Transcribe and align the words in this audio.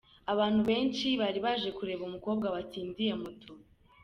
Abantu 0.33 0.61
benshi 0.69 1.07
bari 1.21 1.39
baje 1.45 1.69
kureba 1.77 2.03
umukobwa 2.05 2.47
watsindiye 2.55 3.13
Moto. 3.21 3.51